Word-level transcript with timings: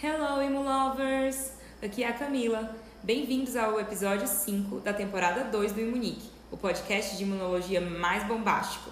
Hello, 0.00 0.40
Imulovers! 0.40 1.54
Aqui 1.82 2.04
é 2.04 2.08
a 2.08 2.12
Camila. 2.12 2.76
Bem-vindos 3.02 3.56
ao 3.56 3.80
episódio 3.80 4.28
5 4.28 4.78
da 4.80 4.92
temporada 4.92 5.42
2 5.50 5.72
do 5.72 5.80
Imunique, 5.80 6.30
o 6.52 6.56
podcast 6.56 7.16
de 7.16 7.24
imunologia 7.24 7.80
mais 7.80 8.22
bombástico. 8.22 8.90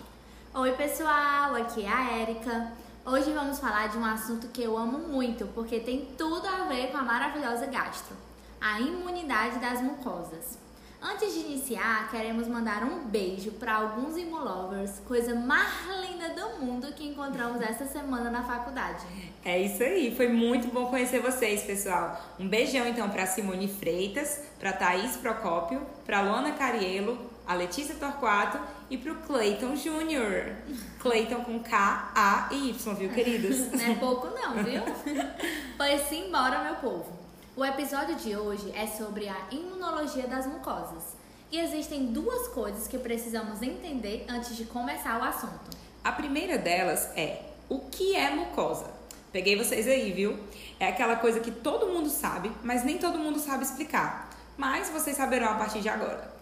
Oi, 0.52 0.72
pessoal, 0.72 1.54
aqui 1.54 1.84
é 1.84 1.88
a 1.88 2.18
Érica. 2.18 2.72
Hoje 3.06 3.32
vamos 3.32 3.60
falar 3.60 3.90
de 3.90 3.96
um 3.96 4.04
assunto 4.04 4.48
que 4.48 4.64
eu 4.64 4.76
amo 4.76 4.98
muito, 4.98 5.46
porque 5.54 5.78
tem 5.78 6.04
tudo 6.18 6.48
a 6.48 6.64
ver 6.64 6.90
com 6.90 6.96
a 6.96 7.02
maravilhosa 7.02 7.66
gastro: 7.66 8.16
a 8.60 8.80
imunidade 8.80 9.60
das 9.60 9.80
mucosas. 9.80 10.61
Antes 11.04 11.34
de 11.34 11.40
iniciar, 11.40 12.08
queremos 12.12 12.46
mandar 12.46 12.84
um 12.84 13.04
beijo 13.06 13.50
para 13.52 13.74
alguns 13.74 14.16
imulovers, 14.16 15.00
coisa 15.00 15.34
mais 15.34 15.68
linda 16.00 16.28
do 16.28 16.64
mundo 16.64 16.92
que 16.92 17.04
encontramos 17.04 17.60
essa 17.60 17.84
semana 17.86 18.30
na 18.30 18.44
faculdade. 18.44 19.04
É 19.44 19.60
isso 19.60 19.82
aí, 19.82 20.14
foi 20.14 20.28
muito 20.28 20.68
bom 20.68 20.86
conhecer 20.86 21.20
vocês, 21.20 21.64
pessoal. 21.64 22.20
Um 22.38 22.48
beijão 22.48 22.86
então 22.86 23.10
para 23.10 23.26
Simone 23.26 23.66
Freitas, 23.66 24.44
para 24.60 24.72
Thaís 24.72 25.16
Procópio, 25.16 25.84
para 26.06 26.22
Luana 26.22 26.52
Cariello, 26.52 27.18
a 27.44 27.54
Letícia 27.54 27.96
Torquato 27.96 28.60
e 28.88 28.96
para 28.96 29.10
o 29.10 29.16
Clayton 29.16 29.74
Júnior. 29.74 30.52
Clayton 31.00 31.42
com 31.42 31.58
K, 31.58 32.12
A 32.14 32.48
e 32.52 32.70
Y, 32.70 32.94
viu, 32.94 33.10
queridos? 33.10 33.58
Não 33.74 33.92
é 33.92 33.94
pouco 33.96 34.28
não, 34.28 34.62
viu? 34.62 34.82
pois 35.76 36.02
simbora, 36.02 36.62
meu 36.62 36.76
povo. 36.76 37.21
O 37.54 37.62
episódio 37.62 38.14
de 38.14 38.34
hoje 38.34 38.72
é 38.74 38.86
sobre 38.86 39.28
a 39.28 39.36
imunologia 39.50 40.26
das 40.26 40.46
mucosas. 40.46 41.14
E 41.50 41.58
existem 41.58 42.06
duas 42.06 42.48
coisas 42.48 42.88
que 42.88 42.96
precisamos 42.96 43.60
entender 43.60 44.24
antes 44.26 44.56
de 44.56 44.64
começar 44.64 45.20
o 45.20 45.22
assunto. 45.22 45.76
A 46.02 46.12
primeira 46.12 46.56
delas 46.56 47.10
é 47.14 47.42
o 47.68 47.80
que 47.80 48.16
é 48.16 48.30
mucosa? 48.30 48.90
Peguei 49.30 49.54
vocês 49.54 49.86
aí, 49.86 50.12
viu? 50.12 50.42
É 50.80 50.88
aquela 50.88 51.16
coisa 51.16 51.40
que 51.40 51.50
todo 51.50 51.88
mundo 51.88 52.08
sabe, 52.08 52.50
mas 52.64 52.84
nem 52.84 52.96
todo 52.96 53.18
mundo 53.18 53.38
sabe 53.38 53.64
explicar. 53.64 54.30
Mas 54.56 54.88
vocês 54.88 55.14
saberão 55.14 55.50
a 55.50 55.56
partir 55.56 55.82
de 55.82 55.90
agora. 55.90 56.32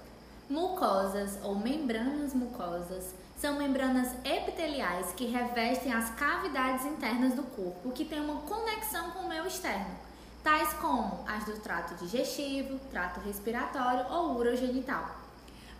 Mucosas 0.48 1.40
ou 1.42 1.56
membranas 1.56 2.32
mucosas 2.34 3.16
são 3.36 3.58
membranas 3.58 4.12
epiteliais 4.24 5.12
que 5.16 5.26
revestem 5.26 5.92
as 5.92 6.10
cavidades 6.10 6.86
internas 6.86 7.34
do 7.34 7.42
corpo 7.42 7.90
que 7.90 8.04
têm 8.04 8.20
uma 8.20 8.42
conexão 8.42 9.10
com 9.10 9.24
o 9.24 9.28
meio 9.28 9.48
externo 9.48 10.08
tais 10.42 10.72
como 10.74 11.24
as 11.26 11.44
do 11.44 11.58
trato 11.60 11.94
digestivo, 12.02 12.78
trato 12.90 13.20
respiratório 13.20 14.06
ou 14.10 14.36
urogenital. 14.36 15.20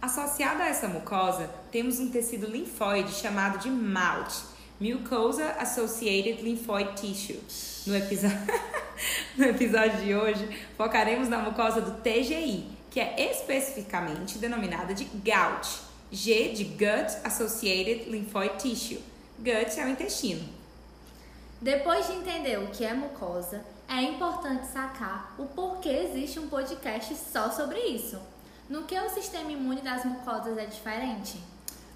Associada 0.01 0.65
a 0.65 0.69
essa 0.69 0.89
mucosa, 0.89 1.51
temos 1.71 1.99
um 1.99 2.11
tecido 2.11 2.47
linfóide 2.47 3.13
chamado 3.13 3.59
de 3.59 3.71
MALT, 3.71 4.51
Mucosa 4.81 5.57
Associated 5.59 6.41
Lymphoid 6.43 6.95
Tissue. 6.95 7.39
No, 7.87 7.95
episódio... 7.95 8.39
no 9.37 9.45
episódio 9.45 10.01
de 10.01 10.15
hoje, 10.15 10.49
focaremos 10.75 11.29
na 11.29 11.37
mucosa 11.37 11.83
do 11.83 12.01
TGI, 12.01 12.67
que 12.91 12.99
é 12.99 13.31
especificamente 13.31 14.39
denominada 14.39 14.95
de 14.95 15.05
GOUT, 15.05 15.83
G 16.11 16.53
de 16.55 16.65
Gut 16.65 17.15
Associated 17.25 18.09
Lymphoid 18.09 18.57
Tissue. 18.57 19.03
Gut 19.39 19.79
é 19.79 19.85
o 19.85 19.89
intestino. 19.91 20.49
Depois 21.61 22.07
de 22.07 22.15
entender 22.15 22.59
o 22.59 22.69
que 22.69 22.83
é 22.83 22.95
mucosa, 22.95 23.63
é 23.91 24.03
importante 24.03 24.69
sacar 24.69 25.35
o 25.37 25.47
porquê 25.47 25.89
existe 25.89 26.39
um 26.39 26.49
podcast 26.49 27.13
só 27.17 27.51
sobre 27.51 27.77
isso. 27.81 28.21
No 28.69 28.85
que 28.85 28.97
o 28.97 29.11
sistema 29.11 29.51
imune 29.51 29.81
das 29.81 30.05
mucosas 30.05 30.57
é 30.57 30.65
diferente? 30.65 31.43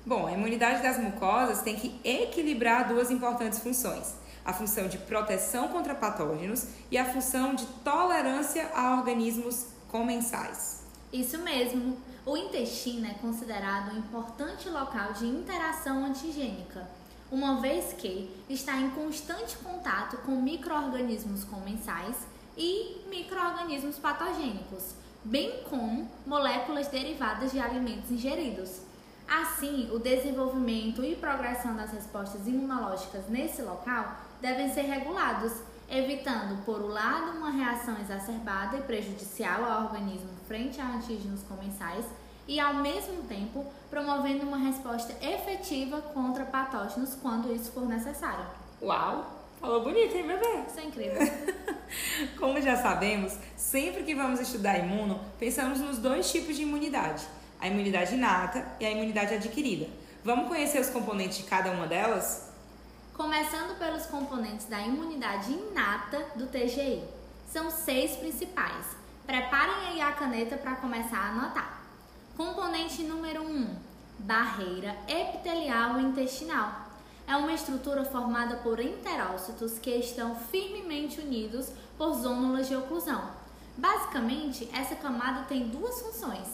Bom, 0.05 0.27
a 0.27 0.33
imunidade 0.33 0.83
das 0.83 0.99
mucosas 0.99 1.63
tem 1.63 1.77
que 1.77 2.01
equilibrar 2.03 2.89
duas 2.89 3.13
importantes 3.13 3.61
funções: 3.61 4.17
a 4.45 4.53
função 4.53 4.89
de 4.89 4.99
proteção 4.99 5.69
contra 5.69 5.95
patógenos 5.95 6.67
e 6.91 6.99
a 6.99 7.05
função 7.05 7.55
de 7.55 7.65
tolerância 7.85 8.69
a 8.75 8.97
organismos 8.97 9.69
comensais. 9.89 10.83
Isso 11.13 11.39
mesmo. 11.39 11.97
O 12.27 12.37
intestino 12.37 13.07
é 13.07 13.15
considerado 13.15 13.95
um 13.95 13.99
importante 13.99 14.69
local 14.69 15.13
de 15.13 15.27
interação 15.27 16.05
antigênica 16.05 16.89
uma 17.35 17.61
vez 17.61 17.93
que 17.95 18.31
está 18.49 18.77
em 18.77 18.91
constante 18.91 19.57
contato 19.57 20.19
com 20.19 20.41
microorganismos 20.41 21.43
comensais 21.43 22.29
e 22.57 23.05
microorganismos 23.11 23.99
patogênicos, 23.99 24.95
bem 25.25 25.65
como 25.69 26.09
moléculas 26.25 26.87
derivadas 26.87 27.51
de 27.51 27.59
alimentos 27.59 28.09
ingeridos. 28.13 28.83
Assim, 29.27 29.91
o 29.91 29.99
desenvolvimento 29.99 31.03
e 31.03 31.17
progressão 31.17 31.75
das 31.75 31.91
respostas 31.91 32.47
imunológicas 32.47 33.29
nesse 33.29 33.63
local 33.63 34.17
devem 34.41 34.73
ser 34.73 34.83
regulados, 34.83 35.55
evitando, 35.91 36.65
por 36.65 36.81
um 36.83 36.89
lado, 36.89 37.37
uma 37.37 37.51
reação 37.51 37.99
exacerbada 38.01 38.77
e 38.77 38.83
prejudicial 38.83 39.65
ao 39.65 39.87
organismo 39.87 40.31
frente 40.47 40.81
a 40.81 40.87
antígenos 40.87 41.43
comensais 41.43 42.05
e, 42.47 42.61
ao 42.61 42.75
mesmo 42.75 43.23
tempo, 43.25 43.65
promovendo 43.91 44.47
uma 44.47 44.59
resposta 44.59 45.15
efetiva 45.25 46.01
contra 46.01 46.45
patógenos 46.45 47.17
quando 47.21 47.55
isso 47.55 47.73
for 47.73 47.87
necessário. 47.87 48.47
Uau! 48.83 49.35
Falou 49.61 49.83
bonito, 49.83 50.15
hein, 50.15 50.27
bebê? 50.27 50.65
Isso 50.69 50.79
é 50.79 50.85
incrível. 50.85 51.21
Como 52.39 52.61
já 52.61 52.77
sabemos, 52.77 53.39
sempre 53.57 54.03
que 54.03 54.15
vamos 54.15 54.41
estudar 54.41 54.79
imuno, 54.79 55.19
pensamos 55.39 55.81
nos 55.81 55.97
dois 55.97 56.31
tipos 56.31 56.57
de 56.57 56.63
imunidade: 56.63 57.25
a 57.59 57.67
imunidade 57.67 58.15
inata 58.15 58.67
e 58.79 58.85
a 58.85 58.91
imunidade 58.91 59.35
adquirida. 59.35 59.89
Vamos 60.23 60.49
conhecer 60.49 60.81
os 60.81 60.91
componentes 60.91 61.39
de 61.39 61.45
cada 61.45 61.71
uma 61.71 61.87
delas? 61.87 62.51
Começando 63.15 63.79
pelos 63.79 64.07
componentes 64.07 64.67
da 64.67 64.81
imunidade 64.81 65.53
inata 65.53 66.27
do 66.35 66.47
TGI. 66.47 67.03
São 67.51 67.71
seis 67.71 68.17
principais. 68.17 68.85
Preparem 69.25 69.89
aí 69.89 70.01
a 70.01 70.13
caneta 70.13 70.57
para 70.57 70.77
começar 70.77 71.17
a 71.17 71.29
anotar. 71.31 71.74
Componente 72.37 73.05
número 73.05 73.45
1: 73.45 73.47
um, 73.47 73.77
barreira 74.19 74.97
epitelial 75.07 76.01
intestinal. 76.01 76.89
É 77.29 77.37
uma 77.37 77.53
estrutura 77.53 78.05
formada 78.05 78.57
por 78.57 78.81
enterócitos 78.81 79.79
que 79.79 79.91
estão 79.91 80.35
firmemente 80.35 81.21
unidos 81.21 81.69
por 81.97 82.13
zônulas 82.15 82.67
de 82.67 82.75
oclusão. 82.75 83.31
Basicamente, 83.77 84.69
essa 84.73 84.97
camada 84.97 85.45
tem 85.45 85.69
duas 85.69 86.03
funções: 86.03 86.49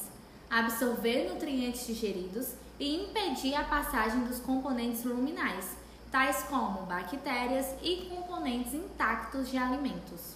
absorver 0.51 1.33
nutrientes 1.33 1.87
digeridos 1.87 2.49
e 2.79 3.03
impedir 3.03 3.55
a 3.55 3.65
passagem 3.65 4.25
dos 4.25 4.39
componentes 4.39 5.03
luminais, 5.03 5.65
tais 6.13 6.43
como 6.43 6.83
bactérias 6.83 7.67
e 7.83 8.07
componentes 8.11 8.75
intactos 8.75 9.49
de 9.49 9.57
alimentos. 9.57 10.35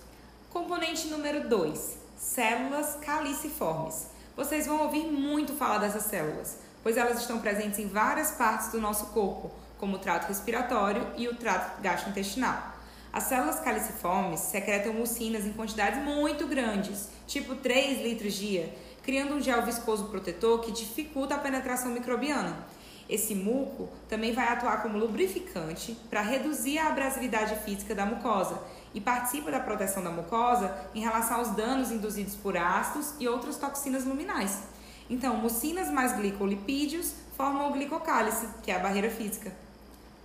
Componente 0.49 1.09
número 1.09 1.47
2: 1.51 1.99
células 2.17 2.97
caliciformes 2.97 4.14
vocês 4.37 4.67
vão 4.67 4.83
ouvir 4.83 5.07
muito 5.07 5.53
falar 5.55 5.79
dessas 5.79 6.05
células, 6.05 6.59
pois 6.83 6.97
elas 6.97 7.21
estão 7.21 7.39
presentes 7.39 7.79
em 7.79 7.87
várias 7.87 8.33
partes 8.33 8.73
do 8.73 8.81
nosso 8.81 9.07
corpo, 9.07 9.53
como 9.79 9.97
o 9.97 9.99
trato 9.99 10.27
respiratório 10.27 11.07
e 11.17 11.29
o 11.29 11.37
trato 11.37 11.81
gastrointestinal. 11.81 12.75
As 13.13 13.25
células 13.25 13.61
caliciformes 13.61 14.41
secretam 14.41 14.93
mucinas 14.93 15.47
em 15.47 15.53
quantidades 15.53 16.03
muito 16.03 16.49
grandes, 16.49 17.09
tipo 17.29 17.55
3 17.55 18.03
litros 18.03 18.35
dia, 18.35 18.75
criando 19.05 19.35
um 19.35 19.41
gel 19.41 19.63
viscoso 19.63 20.07
protetor 20.07 20.61
que 20.61 20.73
dificulta 20.73 21.37
a 21.37 21.39
penetração 21.39 21.93
microbiana. 21.93 22.67
Esse 23.09 23.35
muco 23.35 23.89
também 24.09 24.33
vai 24.33 24.49
atuar 24.49 24.83
como 24.83 24.99
lubrificante 24.99 25.97
para 26.09 26.23
reduzir 26.23 26.79
a 26.79 26.89
abrasividade 26.89 27.55
física 27.57 27.95
da 27.95 28.07
mucosa 28.07 28.63
e 28.95 29.01
participa 29.01 29.51
da 29.51 29.61
proteção 29.61 30.03
da 30.03 30.11
mucosa 30.11 30.75
em 30.95 31.01
relação 31.01 31.39
aos 31.39 31.51
danos 31.51 31.91
induzidos 31.91 32.35
por 32.35 32.57
ácidos 32.57 33.15
e 33.21 33.29
outras 33.29 33.57
toxinas 33.57 34.05
luminais. 34.05 34.63
Então, 35.11 35.37
mucinas 35.37 35.91
mais 35.91 36.17
glicolipídios 36.17 37.15
formam 37.37 37.69
o 37.69 37.73
glicocálice, 37.73 38.49
que 38.63 38.71
é 38.71 38.77
a 38.77 38.79
barreira 38.79 39.11
física. 39.11 39.53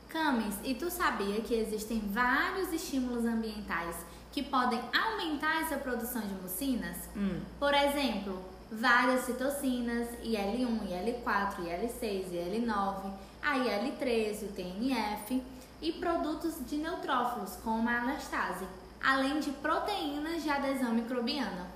Camis, 0.07 0.55
e 0.63 0.73
tu 0.73 0.89
sabia 0.89 1.41
que 1.41 1.53
existem 1.53 1.99
vários 2.11 2.71
estímulos 2.71 3.25
ambientais 3.25 3.95
que 4.31 4.41
podem 4.43 4.79
aumentar 4.93 5.61
essa 5.61 5.77
produção 5.77 6.21
de 6.21 6.33
mucinas? 6.35 6.97
Hum. 7.15 7.41
Por 7.59 7.73
exemplo, 7.73 8.41
várias 8.71 9.25
citocinas, 9.25 10.07
IL1, 10.23 10.87
IL4, 10.87 11.55
IL6, 11.59 12.25
IL9, 12.31 13.11
a 13.41 13.57
IL13, 13.57 14.43
o 14.43 14.47
TNF 14.49 15.41
e 15.81 15.91
produtos 15.93 16.55
de 16.67 16.77
neutrófilos, 16.77 17.55
como 17.63 17.87
a 17.87 18.03
elastase, 18.03 18.65
além 19.01 19.39
de 19.39 19.51
proteínas 19.51 20.43
de 20.43 20.49
adesão 20.49 20.93
microbiana. 20.93 21.67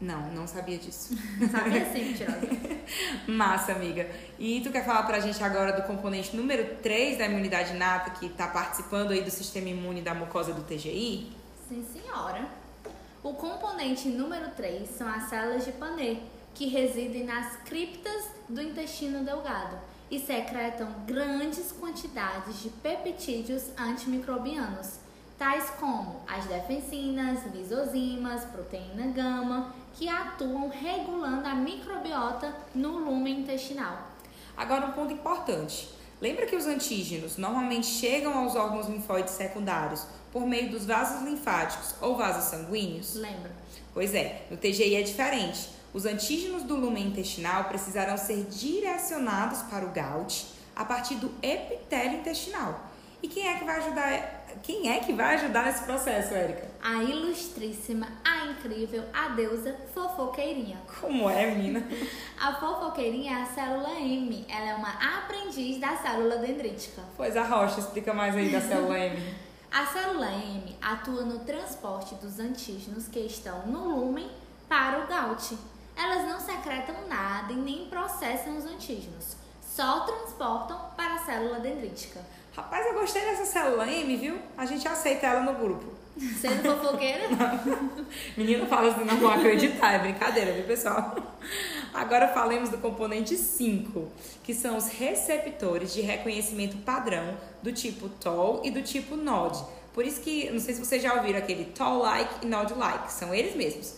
Não, 0.00 0.30
não 0.30 0.46
sabia 0.46 0.78
disso. 0.78 1.14
sabia 1.50 1.92
sim, 1.92 2.04
mentirosa. 2.06 2.40
Massa, 3.28 3.72
amiga. 3.72 4.08
E 4.38 4.62
tu 4.62 4.70
quer 4.70 4.84
falar 4.84 5.02
pra 5.02 5.20
gente 5.20 5.42
agora 5.44 5.72
do 5.72 5.82
componente 5.82 6.34
número 6.34 6.76
3 6.76 7.18
da 7.18 7.26
imunidade 7.26 7.74
inata 7.74 8.10
que 8.12 8.30
tá 8.30 8.48
participando 8.48 9.10
aí 9.10 9.22
do 9.22 9.30
sistema 9.30 9.68
imune 9.68 10.00
da 10.00 10.14
mucosa 10.14 10.54
do 10.54 10.62
TGI? 10.62 11.30
Sim, 11.68 11.86
senhora. 11.92 12.59
O 13.22 13.34
componente 13.34 14.08
número 14.08 14.48
3 14.56 14.88
são 14.88 15.06
as 15.06 15.24
células 15.24 15.66
de 15.66 15.72
Panê, 15.72 16.16
que 16.54 16.66
residem 16.66 17.24
nas 17.24 17.54
criptas 17.66 18.30
do 18.48 18.62
intestino 18.62 19.22
delgado 19.22 19.78
e 20.10 20.18
secretam 20.18 20.88
grandes 21.06 21.70
quantidades 21.70 22.62
de 22.62 22.70
peptídeos 22.70 23.72
antimicrobianos, 23.76 25.00
tais 25.38 25.68
como 25.78 26.22
as 26.26 26.46
defensinas, 26.46 27.40
lisozimas, 27.54 28.44
proteína 28.46 29.08
gama, 29.08 29.74
que 29.92 30.08
atuam 30.08 30.70
regulando 30.70 31.46
a 31.46 31.54
microbiota 31.54 32.56
no 32.74 32.98
lumen 32.98 33.40
intestinal. 33.40 33.98
Agora 34.56 34.86
um 34.86 34.92
ponto 34.92 35.12
importante. 35.12 35.90
Lembra 36.20 36.46
que 36.46 36.56
os 36.56 36.66
antígenos 36.66 37.36
normalmente 37.36 37.86
chegam 37.86 38.36
aos 38.36 38.54
órgãos 38.54 38.88
linfóides 38.88 39.32
secundários 39.32 40.06
por 40.32 40.46
meio 40.46 40.70
dos 40.70 40.86
vasos 40.86 41.22
linfáticos 41.22 41.94
ou 42.00 42.16
vasos 42.16 42.44
sanguíneos? 42.44 43.14
Lembra? 43.14 43.50
Pois 43.92 44.14
é, 44.14 44.46
no 44.50 44.56
TGI 44.56 44.96
é 44.96 45.02
diferente. 45.02 45.68
Os 45.92 46.06
antígenos 46.06 46.62
do 46.62 46.76
lumen 46.76 47.08
intestinal 47.08 47.64
precisarão 47.64 48.16
ser 48.16 48.44
direcionados 48.44 49.62
para 49.62 49.84
o 49.84 49.90
GAUT 49.90 50.46
a 50.76 50.84
partir 50.84 51.16
do 51.16 51.32
epitélio 51.42 52.20
intestinal. 52.20 52.90
E 53.22 53.28
quem 53.28 53.48
é 53.48 53.58
que 53.58 53.64
vai 53.64 53.76
ajudar? 53.76 54.46
Quem 54.62 54.90
é 54.90 55.00
que 55.00 55.12
vai 55.12 55.34
ajudar 55.34 55.66
nesse 55.66 55.82
processo, 55.84 56.32
Érica? 56.32 56.66
A 56.82 57.02
ilustríssima, 57.02 58.08
a 58.24 58.46
incrível, 58.46 59.04
a 59.12 59.28
deusa 59.28 59.76
fofoqueirinha. 59.92 60.78
Como 61.00 61.28
é, 61.28 61.46
menina? 61.54 61.86
A 62.40 62.54
fofoqueirinha 62.54 63.38
é 63.38 63.42
a 63.42 63.46
célula 63.46 64.00
M. 64.00 64.46
Ela 64.48 64.70
é 64.70 64.74
uma 64.74 65.18
aprendiz 65.18 65.78
da 65.78 65.94
célula 65.98 66.38
dendrítica. 66.38 67.02
Pois 67.14 67.36
a 67.36 67.42
Rocha, 67.42 67.80
explica 67.80 68.14
mais 68.14 68.34
aí 68.34 68.48
da 68.50 68.62
célula 68.62 68.98
M. 68.98 69.22
A 69.70 69.86
célula 69.86 70.26
M 70.32 70.76
atua 70.82 71.22
no 71.22 71.38
transporte 71.40 72.16
dos 72.16 72.40
antígenos 72.40 73.06
que 73.06 73.20
estão 73.20 73.66
no 73.68 74.00
lumen 74.00 74.28
para 74.68 75.04
o 75.04 75.06
GAUT. 75.06 75.56
Elas 75.96 76.26
não 76.28 76.40
secretam 76.40 77.06
nada 77.06 77.52
e 77.52 77.56
nem 77.56 77.86
processam 77.86 78.56
os 78.56 78.64
antígenos, 78.64 79.36
só 79.62 80.00
transportam 80.00 80.76
para 80.96 81.14
a 81.14 81.18
célula 81.18 81.60
dendrítica. 81.60 82.20
Rapaz, 82.56 82.84
eu 82.84 82.94
gostei 82.94 83.22
dessa 83.22 83.44
célula 83.44 83.86
M, 83.86 84.16
viu? 84.16 84.40
A 84.56 84.66
gente 84.66 84.88
aceita 84.88 85.26
ela 85.26 85.42
no 85.42 85.54
grupo. 85.54 85.92
Sendo 86.18 86.62
fofoqueira? 86.62 87.28
Menino 88.36 88.66
fala 88.66 88.90
assim, 88.90 89.04
não 89.04 89.18
vou 89.18 89.30
acreditar, 89.30 89.92
é 89.92 89.98
brincadeira, 90.00 90.52
viu, 90.52 90.64
pessoal? 90.64 91.14
Agora 91.92 92.28
falemos 92.28 92.68
do 92.68 92.78
componente 92.78 93.36
5, 93.36 94.08
que 94.44 94.54
são 94.54 94.76
os 94.76 94.88
receptores 94.88 95.92
de 95.92 96.00
reconhecimento 96.00 96.76
padrão 96.78 97.36
do 97.62 97.72
tipo 97.72 98.08
TOL 98.08 98.62
e 98.64 98.70
do 98.70 98.82
tipo 98.82 99.16
NOD. 99.16 99.64
Por 99.92 100.04
isso 100.04 100.20
que, 100.20 100.48
não 100.50 100.60
sei 100.60 100.74
se 100.74 100.80
vocês 100.84 101.02
já 101.02 101.14
ouviram 101.14 101.38
aquele 101.38 101.64
TOL-like 101.64 102.46
e 102.46 102.48
NOD-like, 102.48 103.12
são 103.12 103.34
eles 103.34 103.56
mesmos. 103.56 103.96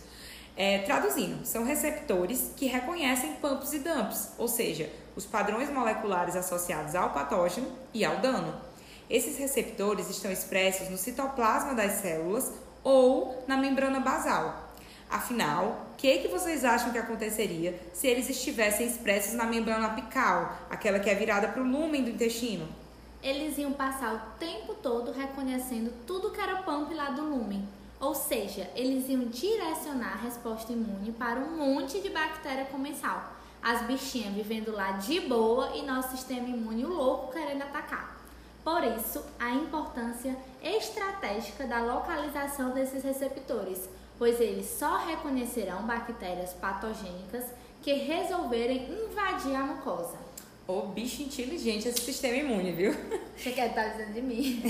É, 0.56 0.78
traduzindo, 0.78 1.44
são 1.46 1.64
receptores 1.64 2.50
que 2.56 2.66
reconhecem 2.66 3.34
pumps 3.34 3.72
e 3.72 3.78
dumps, 3.78 4.32
ou 4.38 4.48
seja, 4.48 4.90
os 5.14 5.26
padrões 5.26 5.70
moleculares 5.70 6.36
associados 6.36 6.94
ao 6.94 7.10
patógeno 7.10 7.66
e 7.92 8.04
ao 8.04 8.18
dano. 8.18 8.54
Esses 9.08 9.36
receptores 9.36 10.08
estão 10.08 10.30
expressos 10.30 10.88
no 10.88 10.96
citoplasma 10.96 11.74
das 11.74 12.00
células 12.00 12.52
ou 12.82 13.44
na 13.46 13.56
membrana 13.56 14.00
basal. 14.00 14.61
Afinal, 15.12 15.88
o 15.92 15.96
que, 15.98 16.20
que 16.20 16.28
vocês 16.28 16.64
acham 16.64 16.90
que 16.90 16.96
aconteceria 16.96 17.78
se 17.92 18.06
eles 18.06 18.30
estivessem 18.30 18.86
expressos 18.86 19.34
na 19.34 19.44
membrana 19.44 19.88
apical, 19.88 20.56
aquela 20.70 20.98
que 20.98 21.10
é 21.10 21.14
virada 21.14 21.48
para 21.48 21.60
o 21.60 21.68
lumen 21.68 22.02
do 22.02 22.08
intestino? 22.08 22.66
Eles 23.22 23.58
iam 23.58 23.74
passar 23.74 24.14
o 24.14 24.38
tempo 24.38 24.72
todo 24.72 25.12
reconhecendo 25.12 25.92
tudo 26.06 26.30
que 26.30 26.40
era 26.40 26.62
pump 26.62 26.94
lá 26.94 27.10
do 27.10 27.22
lumen. 27.22 27.68
Ou 28.00 28.14
seja, 28.14 28.70
eles 28.74 29.06
iam 29.10 29.26
direcionar 29.26 30.14
a 30.14 30.24
resposta 30.24 30.72
imune 30.72 31.12
para 31.12 31.38
um 31.38 31.58
monte 31.58 32.00
de 32.00 32.08
bactéria 32.08 32.64
comensal. 32.64 33.34
As 33.62 33.82
bichinhas 33.82 34.32
vivendo 34.32 34.72
lá 34.72 34.92
de 34.92 35.20
boa 35.20 35.76
e 35.76 35.82
nosso 35.82 36.16
sistema 36.16 36.48
imune 36.48 36.84
louco 36.84 37.30
querendo 37.30 37.60
atacar. 37.60 38.18
Por 38.64 38.82
isso, 38.82 39.22
a 39.38 39.50
importância 39.50 40.34
estratégica 40.62 41.66
da 41.66 41.82
localização 41.82 42.70
desses 42.70 43.04
receptores, 43.04 43.90
pois 44.22 44.40
eles 44.40 44.66
só 44.66 44.98
reconhecerão 44.98 45.82
bactérias 45.82 46.52
patogênicas 46.52 47.42
que 47.82 47.92
resolverem 47.92 48.88
invadir 48.88 49.52
a 49.56 49.64
mucosa. 49.64 50.16
Ô 50.64 50.82
bicho 50.82 51.22
inteligente 51.22 51.88
esse 51.88 52.02
sistema 52.02 52.36
imune, 52.36 52.70
viu? 52.70 52.94
Você 53.36 53.50
quer 53.50 53.70
estar 53.70 53.88
dizendo 53.88 54.12
de 54.12 54.22
mim? 54.22 54.62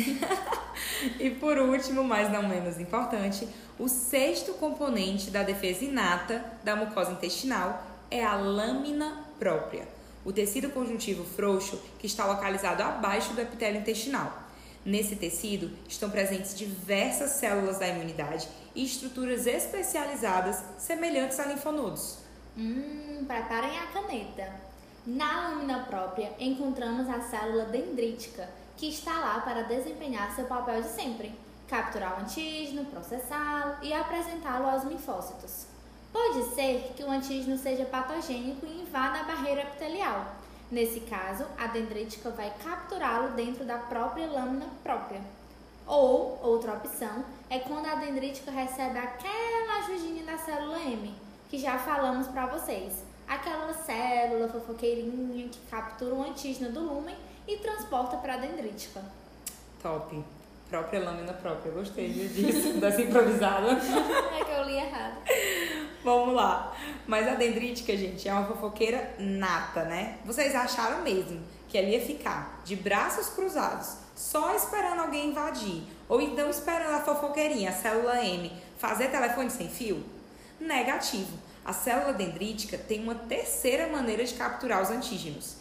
e 1.21 1.29
por 1.33 1.59
último, 1.59 2.03
mas 2.03 2.33
não 2.33 2.49
menos 2.49 2.81
importante, 2.81 3.47
o 3.79 3.91
sexto 3.91 4.55
componente 4.55 5.31
da 5.31 5.43
defesa 5.43 5.85
inata 5.85 6.43
da 6.65 6.75
mucosa 6.75 7.13
intestinal 7.13 7.87
é 8.11 8.25
a 8.25 8.35
lâmina 8.35 9.23
própria 9.39 9.87
o 10.25 10.33
tecido 10.33 10.71
conjuntivo 10.71 11.25
frouxo 11.25 11.81
que 11.99 12.07
está 12.07 12.25
localizado 12.27 12.83
abaixo 12.83 13.33
do 13.35 13.41
epitélio 13.41 13.81
intestinal. 13.81 14.42
Nesse 14.85 15.15
tecido 15.15 15.71
estão 15.89 16.11
presentes 16.11 16.57
diversas 16.57 17.33
células 17.33 17.79
da 17.79 17.87
imunidade 17.87 18.49
e 18.75 18.85
estruturas 18.85 19.47
especializadas 19.47 20.65
semelhantes 20.77 21.39
a 21.39 21.47
linfonodos. 21.47 22.19
Hum, 22.57 23.25
preparem 23.27 23.79
a 23.79 23.87
caneta. 23.87 24.53
Na 25.07 25.49
lâmina 25.49 25.85
própria 25.89 26.33
encontramos 26.39 27.09
a 27.09 27.21
célula 27.21 27.67
dendrítica, 27.67 28.49
que 28.77 28.89
está 28.89 29.19
lá 29.21 29.41
para 29.41 29.63
desempenhar 29.63 30.35
seu 30.35 30.47
papel 30.47 30.83
de 30.83 30.89
sempre: 30.89 31.33
capturar 31.69 32.19
o 32.19 32.23
antígeno, 32.23 32.85
processá-lo 32.87 33.77
e 33.83 33.93
apresentá-lo 33.93 34.69
aos 34.69 34.85
linfócitos. 34.85 35.67
Pode 36.13 36.55
ser 36.55 36.93
que 36.97 37.05
o 37.05 37.11
antígeno 37.11 37.57
seja 37.57 37.85
patogênico 37.85 38.67
e 38.67 38.83
invada 38.83 39.21
a 39.21 39.25
barreira 39.25 39.63
epitelial. 39.63 40.42
Nesse 40.73 41.01
caso, 41.01 41.45
a 41.59 41.67
dendrítica 41.67 42.31
vai 42.31 42.51
capturá-lo 42.65 43.37
dentro 43.37 43.63
da 43.63 43.77
própria 43.77 44.27
lâmina 44.27 44.65
própria. 44.83 45.21
Ou, 45.87 46.41
outra 46.43 46.73
opção, 46.73 47.27
é 47.51 47.59
quando 47.59 47.85
a 47.85 47.97
dendrítica 47.97 48.51
recebe 48.51 48.99
aquela 48.99 49.81
ajudinha 49.81 50.25
da 50.25 50.39
célula 50.39 50.79
M, 50.79 51.15
que 51.51 51.59
já 51.59 51.79
falamos 51.79 52.27
para 52.29 52.47
vocês. 52.47 53.05
Aquela 53.29 53.75
célula 53.75 54.49
fofoqueirinha 54.49 55.47
que 55.51 55.61
captura 55.71 56.15
o 56.15 56.23
antígeno 56.23 56.73
do 56.73 56.81
lumen 56.81 57.19
e 57.47 57.59
transporta 57.59 58.17
para 58.17 58.33
a 58.33 58.39
dendrítica. 58.39 59.05
Top. 59.83 60.25
Própria 60.73 61.01
lâmina 61.01 61.35
própria. 61.35 61.71
Gostei 61.71 62.09
disso, 62.09 62.73
dessa 62.81 63.03
improvisada. 63.03 63.73
é 63.73 64.43
que 64.43 64.51
eu 64.53 64.65
li 64.65 64.77
errado. 64.77 65.19
Vamos 66.03 66.35
lá. 66.35 66.75
Mas 67.07 67.29
a 67.29 67.35
dendrítica, 67.35 67.95
gente, 67.95 68.27
é 68.27 68.33
uma 68.33 68.47
fofoqueira 68.47 69.15
nata, 69.19 69.85
né? 69.85 70.17
Vocês 70.25 70.55
acharam 70.55 71.03
mesmo 71.03 71.43
que 71.69 71.77
ela 71.77 71.89
ia 71.89 72.01
ficar 72.01 72.63
de 72.65 72.75
braços 72.75 73.29
cruzados, 73.29 73.99
só 74.17 74.57
esperando 74.57 75.01
alguém 75.01 75.29
invadir? 75.29 75.83
Ou 76.09 76.23
então 76.23 76.49
esperando 76.49 76.95
a 76.95 77.01
fofoqueirinha, 77.01 77.69
a 77.69 77.75
célula 77.75 78.25
M, 78.25 78.51
fazer 78.79 79.11
telefone 79.11 79.51
sem 79.51 79.69
fio? 79.69 80.03
Negativo. 80.59 81.37
A 81.67 81.75
célula 81.75 82.15
dendrítica 82.15 82.79
tem 82.79 83.03
uma 83.03 83.15
terceira 83.15 83.89
maneira 83.89 84.25
de 84.25 84.33
capturar 84.33 84.81
os 84.81 84.89
antígenos. 84.89 85.57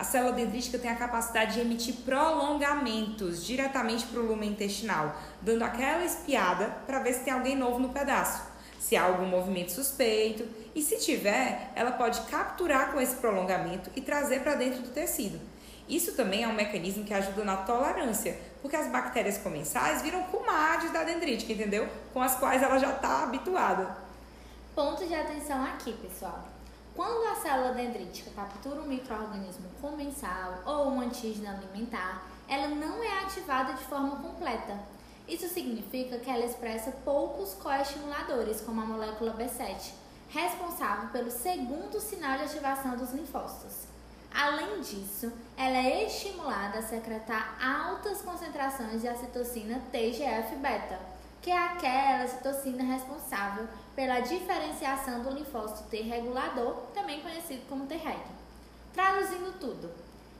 A 0.00 0.04
célula 0.04 0.32
dendrítica 0.32 0.78
tem 0.78 0.90
a 0.90 0.96
capacidade 0.96 1.54
de 1.54 1.60
emitir 1.60 1.94
prolongamentos 2.04 3.44
diretamente 3.44 4.06
para 4.06 4.18
o 4.18 4.26
lumen 4.26 4.50
intestinal, 4.50 5.14
dando 5.42 5.62
aquela 5.62 6.02
espiada 6.02 6.66
para 6.86 7.00
ver 7.00 7.12
se 7.12 7.20
tem 7.20 7.32
alguém 7.32 7.54
novo 7.54 7.78
no 7.78 7.90
pedaço 7.90 8.50
se 8.80 8.96
há 8.96 9.04
algum 9.04 9.26
movimento 9.26 9.70
suspeito 9.70 10.48
e 10.74 10.82
se 10.82 10.98
tiver, 10.98 11.70
ela 11.76 11.92
pode 11.92 12.22
capturar 12.22 12.90
com 12.90 13.00
esse 13.00 13.14
prolongamento 13.16 13.90
e 13.94 14.00
trazer 14.00 14.40
para 14.40 14.54
dentro 14.54 14.82
do 14.82 14.88
tecido. 14.88 15.38
Isso 15.86 16.16
também 16.16 16.44
é 16.44 16.48
um 16.48 16.54
mecanismo 16.54 17.04
que 17.04 17.12
ajuda 17.12 17.44
na 17.44 17.58
tolerância, 17.58 18.38
porque 18.62 18.76
as 18.76 18.88
bactérias 18.88 19.38
comensais 19.38 20.02
viram 20.02 20.22
comadres 20.24 20.92
da 20.92 21.04
dendrítica, 21.04 21.52
entendeu? 21.52 21.86
Com 22.12 22.22
as 22.22 22.36
quais 22.36 22.62
ela 22.62 22.78
já 22.78 22.90
está 22.90 23.24
habituada. 23.24 23.96
Ponto 24.74 25.06
de 25.06 25.14
atenção 25.14 25.62
aqui, 25.64 25.92
pessoal. 25.92 26.48
Quando 26.94 27.30
a 27.30 27.36
célula 27.36 27.72
dendrítica 27.72 28.30
captura 28.34 28.80
um 28.80 28.86
microorganismo 28.86 29.68
comensal 29.80 30.62
ou 30.66 30.90
um 30.90 31.00
antígeno 31.00 31.48
alimentar, 31.48 32.26
ela 32.48 32.68
não 32.68 33.02
é 33.02 33.20
ativada 33.20 33.74
de 33.74 33.84
forma 33.84 34.16
completa. 34.16 34.76
Isso 35.28 35.48
significa 35.48 36.18
que 36.18 36.28
ela 36.28 36.44
expressa 36.44 36.90
poucos 37.04 37.54
coestimuladores, 37.54 38.60
como 38.60 38.80
a 38.80 38.84
molécula 38.84 39.32
B7, 39.34 39.92
responsável 40.28 41.08
pelo 41.10 41.30
segundo 41.30 42.00
sinal 42.00 42.38
de 42.38 42.44
ativação 42.44 42.96
dos 42.96 43.12
linfócitos. 43.12 43.84
Além 44.32 44.80
disso, 44.80 45.32
ela 45.56 45.76
é 45.76 46.06
estimulada 46.06 46.78
a 46.78 46.82
secretar 46.82 47.56
altas 47.64 48.22
concentrações 48.22 49.00
de 49.00 49.08
acitocina 49.08 49.80
TGF-beta, 49.92 50.98
que 51.42 51.50
é 51.50 51.58
aquela 51.58 52.28
citocina 52.28 52.82
responsável 52.82 53.66
pela 53.94 54.20
diferenciação 54.20 55.22
do 55.22 55.30
linfócito 55.30 55.88
T 55.88 56.02
regulador, 56.02 56.74
também 56.94 57.20
conhecido 57.20 57.62
como 57.68 57.86
Treg. 57.86 58.20
Traduzindo 58.92 59.58
tudo, 59.58 59.90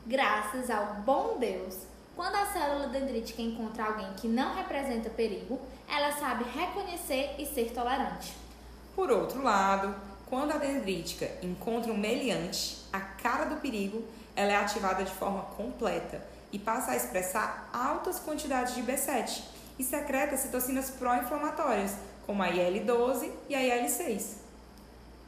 graças 0.06 0.70
ao 0.70 0.94
bom 0.96 1.38
Deus, 1.38 1.86
quando 2.16 2.36
a 2.36 2.46
célula 2.46 2.88
dendrítica 2.88 3.42
encontra 3.42 3.84
alguém 3.84 4.12
que 4.14 4.28
não 4.28 4.54
representa 4.54 5.08
perigo, 5.10 5.60
ela 5.88 6.12
sabe 6.12 6.44
reconhecer 6.44 7.34
e 7.38 7.46
ser 7.46 7.72
tolerante. 7.72 8.36
Por 8.94 9.10
outro 9.10 9.42
lado, 9.42 9.94
Quando 10.30 10.52
a 10.52 10.58
dendrítica 10.58 11.28
encontra 11.42 11.92
um 11.92 11.96
meliante, 11.96 12.86
a 12.92 13.00
cara 13.00 13.46
do 13.46 13.56
perigo, 13.56 14.04
ela 14.36 14.52
é 14.52 14.56
ativada 14.56 15.02
de 15.02 15.10
forma 15.10 15.42
completa 15.56 16.24
e 16.52 16.58
passa 16.58 16.92
a 16.92 16.96
expressar 16.96 17.68
altas 17.72 18.20
quantidades 18.20 18.76
de 18.76 18.82
B7 18.84 19.42
e 19.76 19.82
secreta 19.82 20.36
citocinas 20.36 20.88
pró-inflamatórias, 20.90 21.96
como 22.30 22.44
a 22.44 22.48
IL-12 22.48 23.28
e 23.48 23.56
a 23.56 23.60
IL-6. 23.60 24.36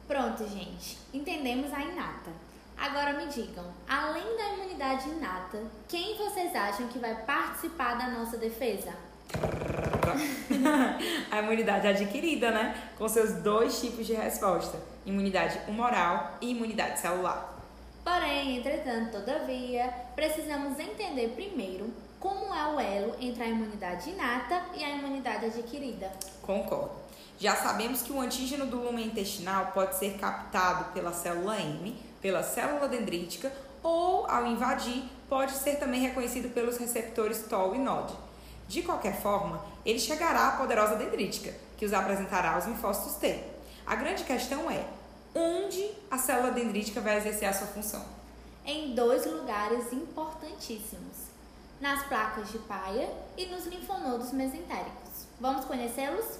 Pronto, 0.07 0.47
gente. 0.47 0.97
Entendemos 1.13 1.73
a 1.73 1.81
inata. 1.81 2.31
Agora 2.77 3.11
me 3.11 3.27
digam, 3.27 3.65
além 3.85 4.37
da 4.37 4.53
imunidade 4.53 5.09
inata, 5.09 5.61
quem 5.89 6.15
vocês 6.15 6.55
acham 6.55 6.87
que 6.87 6.99
vai 6.99 7.13
participar 7.25 7.95
da 7.95 8.07
nossa 8.07 8.37
defesa? 8.37 8.93
a 11.29 11.39
imunidade 11.39 11.87
adquirida, 11.87 12.51
né? 12.51 12.73
Com 12.97 13.09
seus 13.09 13.33
dois 13.33 13.81
tipos 13.81 14.07
de 14.07 14.13
resposta: 14.13 14.79
imunidade 15.05 15.59
humoral 15.67 16.37
e 16.39 16.51
imunidade 16.51 17.01
celular. 17.01 17.53
Porém, 18.01 18.59
entretanto, 18.59 19.11
todavia, 19.11 19.93
precisamos 20.15 20.79
entender 20.79 21.33
primeiro 21.35 21.93
como 22.23 22.55
é 22.55 22.73
o 22.73 22.79
elo 22.79 23.15
entre 23.19 23.43
a 23.43 23.47
imunidade 23.47 24.09
inata 24.09 24.63
e 24.73 24.81
a 24.81 24.89
imunidade 24.91 25.47
adquirida. 25.47 26.09
Concordo. 26.41 26.91
Já 27.37 27.53
sabemos 27.57 28.01
que 28.01 28.13
o 28.13 28.21
antígeno 28.21 28.65
do 28.65 28.77
lumen 28.77 29.07
intestinal 29.07 29.73
pode 29.73 29.97
ser 29.97 30.17
captado 30.17 30.93
pela 30.93 31.11
célula 31.11 31.59
M, 31.59 31.93
pela 32.21 32.41
célula 32.41 32.87
dendrítica 32.87 33.51
ou, 33.83 34.25
ao 34.25 34.47
invadir, 34.47 35.03
pode 35.27 35.51
ser 35.51 35.75
também 35.75 35.99
reconhecido 35.99 36.53
pelos 36.53 36.77
receptores 36.77 37.43
TOL 37.49 37.75
e 37.75 37.79
NOD. 37.79 38.13
De 38.69 38.81
qualquer 38.83 39.21
forma, 39.21 39.61
ele 39.85 39.99
chegará 39.99 40.47
à 40.47 40.51
poderosa 40.53 40.95
dendrítica, 40.95 41.53
que 41.75 41.85
os 41.85 41.91
apresentará 41.91 42.53
aos 42.53 42.65
linfócitos 42.65 43.15
T. 43.15 43.43
A 43.85 43.95
grande 43.95 44.23
questão 44.23 44.71
é 44.71 44.85
onde 45.35 45.91
a 46.09 46.17
célula 46.17 46.51
dendrítica 46.51 47.01
vai 47.01 47.17
exercer 47.17 47.49
a 47.49 47.53
sua 47.53 47.67
função? 47.67 48.05
Em 48.65 48.95
dois 48.95 49.25
lugares 49.25 49.91
importantíssimos: 49.91 51.32
nas 51.83 52.01
placas 52.03 52.49
de 52.49 52.59
Paia 52.59 53.09
e 53.35 53.45
nos 53.47 53.65
linfonodos 53.65 54.31
mesentéricos. 54.31 55.27
Vamos 55.37 55.65
conhecê-los? 55.65 56.39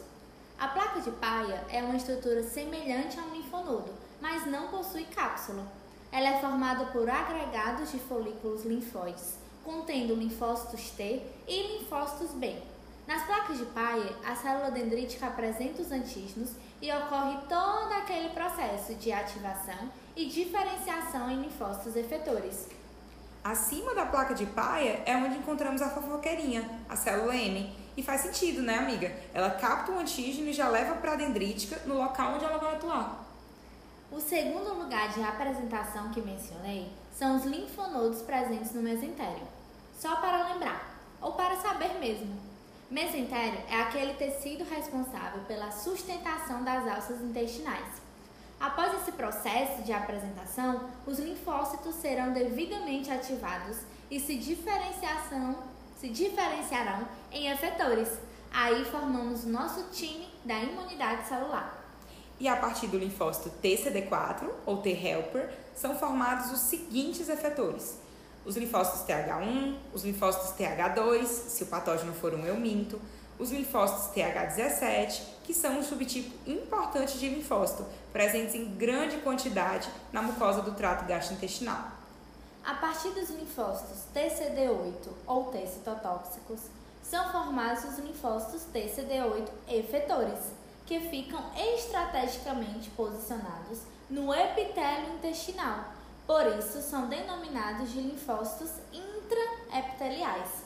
A 0.57 0.69
placa 0.69 1.01
de 1.01 1.11
Paia 1.11 1.65
é 1.67 1.83
uma 1.83 1.97
estrutura 1.97 2.41
semelhante 2.43 3.19
a 3.19 3.23
um 3.23 3.33
linfonodo, 3.35 3.93
mas 4.21 4.45
não 4.45 4.69
possui 4.69 5.03
cápsula. 5.03 5.67
Ela 6.13 6.29
é 6.29 6.39
formada 6.39 6.85
por 6.93 7.09
agregados 7.09 7.91
de 7.91 7.99
folículos 7.99 8.63
linfóides 8.63 9.37
contendo 9.65 10.15
linfócitos 10.15 10.91
T 10.91 11.21
e 11.45 11.77
linfócitos 11.77 12.31
B. 12.31 12.55
Nas 13.05 13.25
placas 13.25 13.57
de 13.57 13.65
Paia, 13.65 14.15
a 14.25 14.35
célula 14.35 14.71
dendrítica 14.71 15.27
apresenta 15.27 15.81
os 15.81 15.91
antígenos 15.91 16.51
e 16.81 16.89
ocorre 16.89 17.37
todo 17.49 17.91
aquele 17.91 18.29
processo 18.29 18.95
de 18.95 19.11
ativação 19.11 19.91
e 20.15 20.25
diferenciação 20.25 21.29
em 21.29 21.41
linfócitos 21.41 21.97
efetores. 21.97 22.69
Acima 23.43 23.93
da 23.93 24.05
placa 24.05 24.33
de 24.33 24.45
Paia 24.45 25.03
é 25.05 25.17
onde 25.17 25.37
encontramos 25.37 25.81
a 25.81 25.89
fofoqueirinha, 25.89 26.79
a 26.87 26.95
célula 26.95 27.35
M. 27.35 27.75
E 27.97 28.01
faz 28.01 28.21
sentido, 28.21 28.61
né, 28.61 28.77
amiga? 28.77 29.11
Ela 29.33 29.51
capta 29.51 29.91
o 29.91 29.99
antígeno 29.99 30.47
e 30.47 30.53
já 30.53 30.69
leva 30.69 30.95
para 30.95 31.11
a 31.11 31.15
dendrítica 31.17 31.81
no 31.85 31.95
local 31.95 32.35
onde 32.35 32.45
ela 32.45 32.57
vai 32.57 32.73
atuar. 32.73 33.25
O 34.09 34.19
segundo 34.21 34.73
lugar 34.75 35.09
de 35.09 35.21
apresentação 35.21 36.09
que 36.11 36.21
mencionei 36.21 36.89
são 37.11 37.35
os 37.35 37.43
linfonodos 37.43 38.21
presentes 38.21 38.71
no 38.71 38.81
mesentério. 38.81 39.45
Só 39.99 40.15
para 40.15 40.53
lembrar, 40.53 40.97
ou 41.21 41.33
para 41.33 41.57
saber 41.57 41.99
mesmo. 41.99 42.35
Mesentério 42.89 43.59
é 43.69 43.81
aquele 43.81 44.13
tecido 44.13 44.63
responsável 44.63 45.41
pela 45.47 45.69
sustentação 45.69 46.63
das 46.63 46.87
alças 46.87 47.21
intestinais. 47.21 48.01
Após 48.63 48.93
esse 48.93 49.11
processo 49.11 49.81
de 49.81 49.91
apresentação, 49.91 50.89
os 51.05 51.19
linfócitos 51.19 51.95
serão 51.95 52.31
devidamente 52.31 53.11
ativados 53.11 53.79
e 54.09 54.21
se, 54.21 54.37
diferenciação, 54.37 55.57
se 55.99 56.07
diferenciarão 56.07 57.05
em 57.29 57.51
efetores. 57.51 58.07
Aí 58.49 58.85
formamos 58.85 59.43
nosso 59.43 59.89
time 59.91 60.29
da 60.45 60.57
imunidade 60.57 61.27
celular. 61.27 61.77
E 62.39 62.47
a 62.47 62.55
partir 62.55 62.87
do 62.87 62.97
linfócito 62.97 63.51
TCD4 63.61 64.49
ou 64.65 64.77
T-helper 64.77 65.53
são 65.75 65.99
formados 65.99 66.49
os 66.53 66.59
seguintes 66.59 67.27
efetores: 67.27 67.99
os 68.45 68.55
linfócitos 68.55 69.05
TH1, 69.05 69.75
os 69.93 70.05
linfócitos 70.05 70.57
TH2, 70.57 71.25
se 71.25 71.63
o 71.63 71.67
patógeno 71.67 72.13
for 72.13 72.33
um 72.33 72.45
euminto, 72.45 72.97
os 73.43 73.51
linfócitos 73.51 74.15
TH17, 74.15 75.21
que 75.43 75.53
são 75.53 75.77
um 75.77 75.83
subtipo 75.83 76.33
importante 76.49 77.19
de 77.19 77.27
linfócito, 77.27 77.85
presentes 78.11 78.55
em 78.55 78.73
grande 78.75 79.17
quantidade 79.17 79.89
na 80.11 80.21
mucosa 80.21 80.61
do 80.61 80.71
trato 80.71 81.05
gastrointestinal. 81.05 81.91
A 82.65 82.75
partir 82.75 83.09
dos 83.09 83.29
linfócitos 83.29 84.05
TCD8 84.15 85.09
ou 85.27 85.45
T 85.51 85.67
citotóxicos, 85.67 86.61
são 87.03 87.29
formados 87.31 87.83
os 87.83 87.99
linfócitos 87.99 88.65
TCD8 88.73 89.49
efetores, 89.67 90.39
que 90.85 91.01
ficam 91.01 91.43
estrategicamente 91.75 92.89
posicionados 92.91 93.79
no 94.09 94.33
epitélio 94.33 95.15
intestinal. 95.15 95.91
Por 96.25 96.45
isso, 96.57 96.81
são 96.81 97.07
denominados 97.07 97.91
de 97.91 97.99
linfócitos 97.99 98.71
intraepiteliais. 98.93 100.62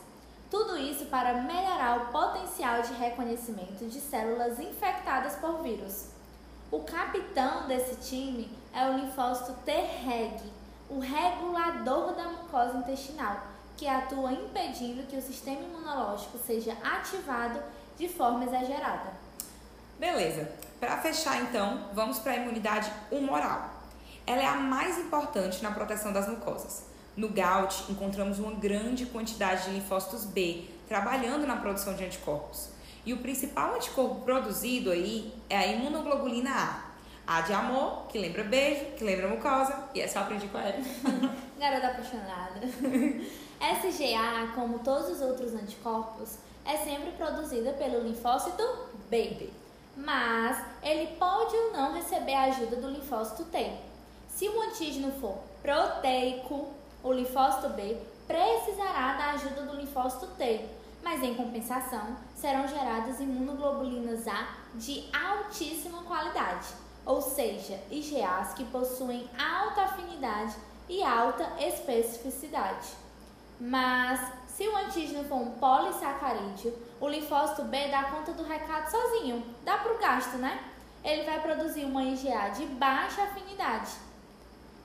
Tudo 0.49 0.77
isso 0.77 1.05
para 1.07 1.33
melhorar 1.41 1.97
o 1.97 2.11
potencial 2.11 2.81
de 2.81 2.93
reconhecimento 2.93 3.85
de 3.85 3.99
células 3.99 4.59
infectadas 4.59 5.35
por 5.35 5.61
vírus. 5.61 6.05
O 6.71 6.79
capitão 6.81 7.67
desse 7.67 7.95
time 8.09 8.49
é 8.73 8.89
o 8.89 8.97
linfócito 8.97 9.53
T-reg, 9.65 10.41
o 10.89 10.99
regulador 10.99 12.13
da 12.13 12.23
mucosa 12.23 12.77
intestinal, 12.77 13.41
que 13.75 13.87
atua 13.87 14.31
impedindo 14.31 15.05
que 15.07 15.17
o 15.17 15.21
sistema 15.21 15.61
imunológico 15.61 16.37
seja 16.37 16.77
ativado 16.83 17.61
de 17.97 18.07
forma 18.07 18.45
exagerada. 18.45 19.11
Beleza. 19.99 20.49
Para 20.79 20.97
fechar 20.97 21.41
então, 21.41 21.89
vamos 21.93 22.19
para 22.19 22.33
a 22.33 22.35
imunidade 22.35 22.91
humoral. 23.11 23.69
Ela 24.25 24.43
é 24.43 24.45
a 24.45 24.55
mais 24.55 24.97
importante 24.97 25.61
na 25.63 25.71
proteção 25.71 26.13
das 26.13 26.27
mucosas. 26.27 26.85
No 27.17 27.29
gout, 27.29 27.91
encontramos 27.91 28.39
uma 28.39 28.53
grande 28.53 29.07
quantidade 29.07 29.65
de 29.65 29.71
linfócitos 29.71 30.23
B 30.23 30.65
trabalhando 30.87 31.45
na 31.45 31.57
produção 31.57 31.95
de 31.95 32.05
anticorpos. 32.05 32.69
E 33.05 33.11
o 33.11 33.17
principal 33.17 33.75
anticorpo 33.75 34.21
produzido 34.21 34.91
aí 34.91 35.33
é 35.49 35.57
a 35.57 35.67
imunoglobulina 35.67 36.51
A. 36.51 36.87
A 37.25 37.41
de 37.41 37.51
amor, 37.51 38.07
que 38.07 38.17
lembra 38.17 38.43
beijo, 38.43 38.85
que 38.97 39.03
lembra 39.03 39.27
mucosa, 39.27 39.89
e 39.93 39.99
essa 39.99 40.19
eu 40.19 40.23
aprendi 40.23 40.47
com 40.47 40.57
ela. 40.57 40.77
Garota 41.59 41.87
apaixonada. 41.87 42.61
SGA, 43.59 44.53
como 44.55 44.79
todos 44.79 45.09
os 45.09 45.21
outros 45.21 45.53
anticorpos, 45.53 46.37
é 46.63 46.77
sempre 46.77 47.11
produzida 47.11 47.73
pelo 47.73 48.01
linfócito 48.07 48.63
B 49.09 49.49
mas 49.97 50.63
ele 50.83 51.07
pode 51.17 51.55
ou 51.55 51.73
não 51.73 51.93
receber 51.93 52.35
a 52.35 52.43
ajuda 52.43 52.75
do 52.75 52.89
linfócito 52.89 53.45
T. 53.45 53.71
Se 54.29 54.47
o 54.47 54.61
antígeno 54.61 55.11
for 55.13 55.39
proteico, 55.61 56.67
o 57.03 57.11
linfócito 57.11 57.69
B 57.69 57.97
precisará 58.27 59.13
da 59.13 59.31
ajuda 59.31 59.63
do 59.63 59.75
linfócito 59.75 60.27
T, 60.37 60.65
mas 61.03 61.23
em 61.23 61.35
compensação 61.35 62.17
serão 62.35 62.67
geradas 62.67 63.19
imunoglobulinas 63.19 64.27
A 64.27 64.47
de 64.75 65.09
altíssima 65.13 66.03
qualidade, 66.03 66.67
ou 67.05 67.21
seja, 67.21 67.79
IgAs 67.89 68.53
que 68.53 68.65
possuem 68.65 69.29
alta 69.37 69.83
afinidade 69.83 70.55
e 70.89 71.03
alta 71.03 71.49
especificidade. 71.59 72.89
Mas 73.59 74.19
se 74.47 74.67
o 74.67 74.75
antígeno 74.75 75.23
for 75.25 75.35
um 75.35 75.51
polissacarídeo, 75.51 76.73
o 76.99 77.07
linfócito 77.07 77.63
B 77.63 77.87
dá 77.89 78.03
conta 78.05 78.33
do 78.33 78.43
recado 78.43 78.89
sozinho. 78.89 79.43
Dá 79.63 79.77
para 79.77 79.93
o 79.93 79.99
gasto, 79.99 80.37
né? 80.37 80.59
Ele 81.03 81.23
vai 81.23 81.39
produzir 81.41 81.85
uma 81.85 82.03
IgA 82.03 82.49
de 82.49 82.65
baixa 82.65 83.23
afinidade. 83.23 83.91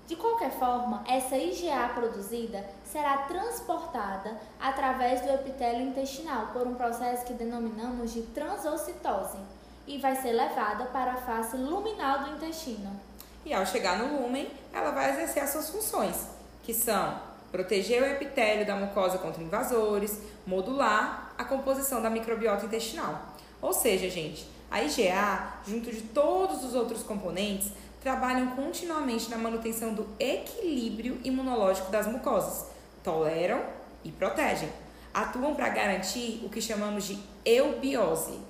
De 0.07 0.17
qualquer 0.17 0.51
forma, 0.51 1.05
essa 1.09 1.37
IgA 1.37 1.91
produzida 1.95 2.65
será 2.85 3.19
transportada 3.19 4.37
através 4.61 5.21
do 5.21 5.31
epitélio 5.31 5.87
intestinal 5.87 6.49
por 6.53 6.67
um 6.67 6.75
processo 6.75 7.25
que 7.25 7.33
denominamos 7.33 8.13
de 8.13 8.23
transocitose 8.23 9.39
e 9.87 9.99
vai 9.99 10.17
ser 10.17 10.33
levada 10.33 10.87
para 10.87 11.13
a 11.13 11.17
face 11.17 11.57
luminal 11.57 12.25
do 12.25 12.37
intestino. 12.37 13.01
E 13.45 13.53
ao 13.53 13.67
chegar 13.67 13.99
no 13.99 14.23
lúmen, 14.23 14.51
ela 14.73 14.91
vai 14.91 15.11
exercer 15.11 15.43
as 15.43 15.51
suas 15.51 15.71
funções, 15.71 16.27
que 16.63 16.75
são 16.75 17.19
proteger 17.51 18.03
o 18.03 18.07
epitélio 18.07 18.67
da 18.67 18.77
mucosa 18.77 19.19
contra 19.19 19.43
invasores, 19.43 20.21
modular 20.47 21.33
a 21.37 21.45
composição 21.45 22.01
da 22.01 22.09
microbiota 22.09 22.67
intestinal. 22.67 23.21
Ou 23.61 23.73
seja, 23.73 24.09
gente, 24.09 24.49
a 24.71 24.83
IgA, 24.83 25.55
junto 25.67 25.91
de 25.91 26.01
todos 26.03 26.65
os 26.65 26.75
outros 26.75 27.03
componentes, 27.03 27.73
trabalham 28.03 28.57
continuamente 28.57 29.31
na 29.31 29.39
manutenção 29.39 29.95
do 29.95 30.07
equilíbrio 30.19 31.21
imunológico 31.23 31.91
das 31.91 32.07
mucosas, 32.07 32.67
toleram 33.03 33.63
e 34.05 34.11
protegem. 34.11 34.69
Atuam 35.15 35.55
para 35.55 35.69
garantir 35.69 36.43
o 36.45 36.49
que 36.49 36.61
chamamos 36.61 37.05
de 37.05 37.19
eubiose. 37.45 38.41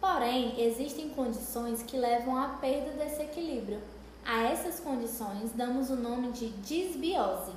Porém, 0.00 0.54
existem 0.60 1.08
condições 1.08 1.82
que 1.82 1.96
levam 1.96 2.36
à 2.36 2.48
perda 2.48 2.90
desse 2.92 3.22
equilíbrio. 3.22 3.80
A 4.24 4.42
essas 4.44 4.80
condições 4.80 5.52
damos 5.54 5.88
o 5.88 5.96
nome 5.96 6.32
de 6.32 6.48
disbiose. 6.48 7.52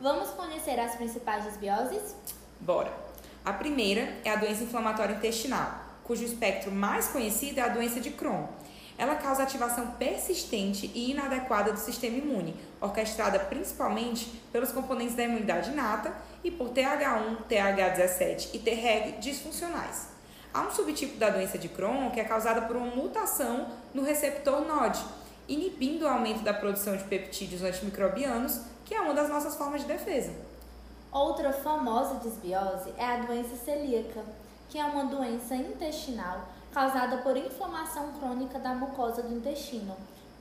Vamos 0.00 0.30
conhecer 0.30 0.80
as 0.80 0.96
principais 0.96 1.44
disbioses? 1.44 2.16
Bora! 2.60 2.92
A 3.44 3.52
primeira 3.52 4.16
é 4.24 4.30
a 4.30 4.36
doença 4.36 4.64
inflamatória 4.64 5.14
intestinal, 5.14 5.78
cujo 6.02 6.24
espectro 6.24 6.72
mais 6.72 7.08
conhecido 7.08 7.58
é 7.58 7.62
a 7.62 7.68
doença 7.68 8.00
de 8.00 8.10
Crohn. 8.10 8.46
Ela 8.96 9.16
causa 9.16 9.42
ativação 9.42 9.88
persistente 9.92 10.90
e 10.94 11.10
inadequada 11.10 11.72
do 11.72 11.78
sistema 11.78 12.16
imune, 12.16 12.54
orquestrada 12.80 13.38
principalmente 13.38 14.26
pelos 14.52 14.70
componentes 14.70 15.16
da 15.16 15.24
imunidade 15.24 15.70
inata 15.70 16.14
e 16.44 16.50
por 16.50 16.70
TH1, 16.70 17.38
TH17 17.48 18.50
e 18.54 18.58
Treg 18.60 19.18
disfuncionais. 19.18 20.08
Há 20.52 20.62
um 20.62 20.70
subtipo 20.70 21.16
da 21.16 21.30
doença 21.30 21.58
de 21.58 21.68
Crohn 21.68 22.10
que 22.10 22.20
é 22.20 22.24
causada 22.24 22.62
por 22.62 22.76
uma 22.76 22.94
mutação 22.94 23.68
no 23.92 24.04
receptor 24.04 24.60
NOD, 24.60 25.02
inibindo 25.48 26.04
o 26.04 26.08
aumento 26.08 26.42
da 26.42 26.54
produção 26.54 26.96
de 26.96 27.02
peptídeos 27.04 27.62
antimicrobianos, 27.62 28.60
que 28.84 28.94
é 28.94 29.00
uma 29.00 29.14
das 29.14 29.28
nossas 29.28 29.56
formas 29.56 29.80
de 29.80 29.88
defesa. 29.88 30.32
Outra 31.10 31.52
famosa 31.52 32.16
desbiose 32.16 32.92
é 32.96 33.04
a 33.04 33.18
doença 33.18 33.56
celíaca, 33.56 34.22
que 34.68 34.78
é 34.78 34.84
uma 34.84 35.04
doença 35.04 35.56
intestinal 35.56 36.48
causada 36.74 37.18
por 37.18 37.36
inflamação 37.36 38.10
crônica 38.18 38.58
da 38.58 38.74
mucosa 38.74 39.22
do 39.22 39.32
intestino, 39.32 39.96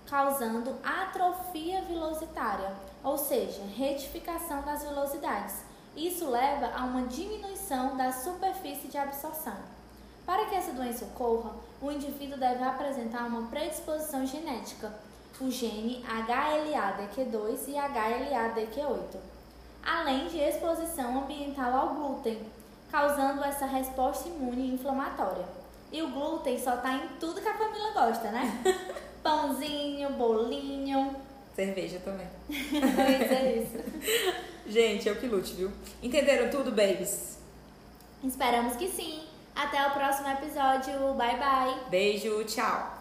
causando 0.07 0.75
atrofia 0.83 1.83
vilositária, 1.83 2.73
ou 3.03 3.19
seja, 3.19 3.61
retificação 3.77 4.63
das 4.63 4.81
vilosidades. 4.83 5.63
Isso 5.95 6.27
leva 6.27 6.71
a 6.75 6.85
uma 6.85 7.03
diminuição 7.03 7.95
da 7.95 8.11
superfície 8.11 8.87
de 8.87 8.97
absorção. 8.97 9.53
Para 10.25 10.45
que 10.45 10.55
essa 10.55 10.71
doença 10.71 11.05
ocorra, 11.05 11.51
o 11.79 11.91
indivíduo 11.91 12.39
deve 12.39 12.63
apresentar 12.63 13.27
uma 13.27 13.47
predisposição 13.49 14.25
genética, 14.25 14.91
o 15.39 15.51
gene 15.51 16.03
HLA-DQ2 16.03 17.67
e 17.67 17.73
HLA-DQ8, 17.73 19.17
além 19.85 20.27
de 20.29 20.39
exposição 20.39 21.19
ambiental 21.19 21.75
ao 21.75 21.93
glúten, 21.93 22.41
causando 22.89 23.43
essa 23.43 23.67
resposta 23.67 24.27
imune 24.29 24.73
inflamatória. 24.73 25.62
E 25.93 26.01
o 26.01 26.09
glúten 26.09 26.59
só 26.59 26.75
tá 26.77 26.95
em 26.95 27.07
tudo 27.19 27.39
que 27.39 27.47
a 27.47 27.53
família 27.53 27.91
gosta, 27.91 28.31
né? 28.31 28.63
Pãozinho, 29.21 30.09
bolinho. 30.13 31.15
Cerveja 31.55 31.99
também. 31.99 32.27
pois 32.49 33.31
é 33.31 33.57
isso. 33.57 33.77
Gente, 34.65 35.07
é 35.07 35.11
o 35.11 35.15
que 35.15 35.27
lute, 35.27 35.53
viu? 35.53 35.71
Entenderam 36.01 36.49
tudo, 36.49 36.71
babies? 36.71 37.37
Esperamos 38.23 38.75
que 38.75 38.87
sim. 38.87 39.21
Até 39.55 39.85
o 39.85 39.91
próximo 39.91 40.29
episódio. 40.29 41.13
Bye, 41.13 41.37
bye. 41.37 41.75
Beijo, 41.91 42.43
tchau. 42.45 42.92